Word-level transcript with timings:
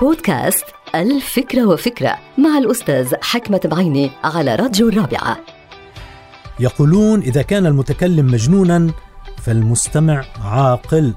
بودكاست 0.00 0.64
الفكرة 0.94 1.66
وفكرة 1.66 2.18
مع 2.38 2.58
الأستاذ 2.58 3.14
حكمة 3.22 3.60
بعيني 3.64 4.10
على 4.24 4.54
راديو 4.54 4.88
الرابعة. 4.88 5.38
يقولون 6.60 7.20
إذا 7.20 7.42
كان 7.42 7.66
المتكلم 7.66 8.26
مجنونا 8.26 8.90
فالمستمع 9.42 10.24
عاقل 10.44 11.14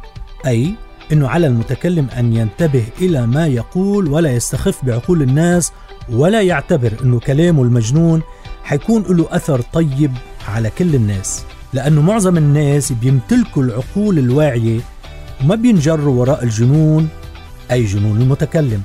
أي 0.47 0.73
أنه 1.11 1.27
على 1.27 1.47
المتكلم 1.47 2.07
أن 2.17 2.33
ينتبه 2.33 2.83
إلى 3.01 3.27
ما 3.27 3.47
يقول 3.47 4.07
ولا 4.07 4.31
يستخف 4.31 4.85
بعقول 4.85 5.21
الناس 5.21 5.71
ولا 6.09 6.41
يعتبر 6.41 6.91
أنه 7.03 7.19
كلامه 7.19 7.63
المجنون 7.63 8.21
حيكون 8.63 9.03
له 9.09 9.27
أثر 9.31 9.61
طيب 9.61 10.11
على 10.47 10.69
كل 10.69 10.95
الناس 10.95 11.43
لأنه 11.73 12.01
معظم 12.01 12.37
الناس 12.37 12.91
بيمتلكوا 12.91 13.63
العقول 13.63 14.19
الواعية 14.19 14.79
وما 15.43 15.55
بينجروا 15.55 16.19
وراء 16.19 16.43
الجنون 16.43 17.09
أي 17.71 17.85
جنون 17.85 18.21
المتكلم. 18.21 18.81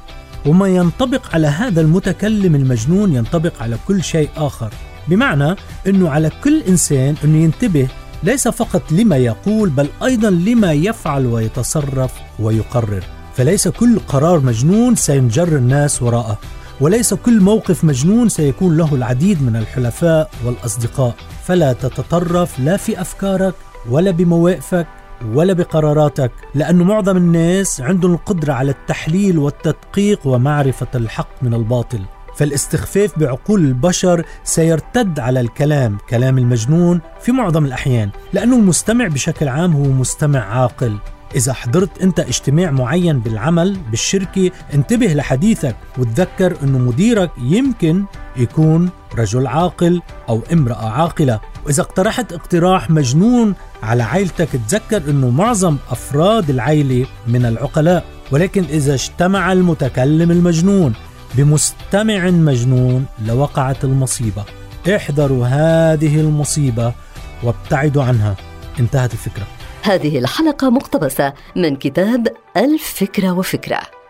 وما 0.46 0.68
ينطبق 0.68 1.34
على 1.34 1.46
هذا 1.46 1.80
المتكلم 1.80 2.54
المجنون 2.54 3.12
ينطبق 3.12 3.62
على 3.62 3.76
كل 3.88 4.04
شيء 4.04 4.30
آخر. 4.36 4.72
بمعنى 5.08 5.56
أنه 5.86 6.08
على 6.10 6.30
كل 6.44 6.62
إنسان 6.68 7.14
أنه 7.24 7.44
ينتبه 7.44 7.88
ليس 8.22 8.48
فقط 8.48 8.92
لما 8.92 9.16
يقول 9.16 9.70
بل 9.70 9.88
أيضا 10.04 10.30
لما 10.30 10.72
يفعل 10.72 11.26
ويتصرف 11.26 12.12
ويقرر. 12.38 13.04
فليس 13.36 13.68
كل 13.68 13.98
قرار 13.98 14.40
مجنون 14.40 14.94
سينجر 14.94 15.48
الناس 15.48 16.02
وراءه. 16.02 16.38
وليس 16.80 17.14
كل 17.14 17.40
موقف 17.40 17.84
مجنون 17.84 18.28
سيكون 18.28 18.76
له 18.76 18.94
العديد 18.94 19.42
من 19.42 19.56
الحلفاء 19.56 20.30
والأصدقاء. 20.44 21.14
فلا 21.44 21.72
تتطرف 21.72 22.60
لا 22.60 22.76
في 22.76 23.00
أفكارك 23.00 23.54
ولا 23.90 24.10
بمواقفك 24.10 24.86
ولا 25.34 25.52
بقراراتك 25.52 26.32
لأن 26.54 26.82
معظم 26.82 27.16
الناس 27.16 27.80
عندهم 27.80 28.12
القدرة 28.14 28.52
على 28.52 28.70
التحليل 28.70 29.38
والتدقيق 29.38 30.26
ومعرفة 30.26 30.86
الحق 30.94 31.42
من 31.42 31.54
الباطل. 31.54 32.00
فالاستخفاف 32.36 33.18
بعقول 33.18 33.60
البشر 33.64 34.24
سيرتد 34.44 35.20
على 35.20 35.40
الكلام 35.40 35.98
كلام 36.10 36.38
المجنون 36.38 37.00
في 37.20 37.32
معظم 37.32 37.64
الأحيان 37.64 38.10
لأنه 38.32 38.56
المستمع 38.56 39.06
بشكل 39.06 39.48
عام 39.48 39.72
هو 39.72 39.82
مستمع 39.82 40.40
عاقل. 40.40 40.98
إذا 41.36 41.52
حضرت 41.52 42.02
أنت 42.02 42.20
اجتماع 42.20 42.70
معين 42.70 43.20
بالعمل 43.20 43.76
بالشركة 43.90 44.50
انتبه 44.74 45.06
لحديثك 45.06 45.76
وتذكر 45.98 46.56
أنه 46.62 46.78
مديرك 46.78 47.30
يمكن 47.38 48.04
يكون 48.36 48.90
رجل 49.18 49.46
عاقل 49.46 50.02
أو 50.28 50.42
امرأة 50.52 50.90
عاقلة. 50.90 51.40
وإذا 51.66 51.82
اقترحت 51.82 52.32
اقتراح 52.32 52.90
مجنون 52.90 53.54
على 53.82 54.02
عائلتك 54.02 54.48
تذكر 54.68 55.10
أنه 55.10 55.30
معظم 55.30 55.76
أفراد 55.90 56.50
العائلة 56.50 57.06
من 57.26 57.46
العقلاء. 57.46 58.04
ولكن 58.30 58.64
إذا 58.64 58.94
اجتمع 58.94 59.52
المتكلم 59.52 60.30
المجنون 60.30 60.92
بمستمع 61.34 62.30
مجنون 62.30 63.06
لوقعت 63.26 63.84
المصيبة. 63.84 64.44
احذروا 64.96 65.46
هذه 65.46 66.20
المصيبة 66.20 66.92
وابتعدوا 67.42 68.04
عنها. 68.04 68.36
انتهت 68.80 69.12
الفكرة. 69.12 69.46
هذه 69.82 70.18
الحلقة 70.18 70.70
مقتبسة 70.70 71.32
من 71.56 71.76
كتاب 71.76 72.28
الفكرة 72.56 73.32
وفكرة. 73.32 74.01